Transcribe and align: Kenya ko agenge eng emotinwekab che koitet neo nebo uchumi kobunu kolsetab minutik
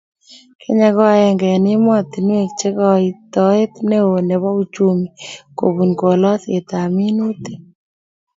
Kenya 0.61 0.87
ko 0.95 1.01
agenge 1.13 1.47
eng 1.55 1.67
emotinwekab 1.75 2.55
che 2.59 2.69
koitet 2.79 3.73
neo 3.89 4.15
nebo 4.27 4.49
uchumi 4.61 5.07
kobunu 5.57 5.93
kolsetab 5.99 6.91
minutik 6.97 7.61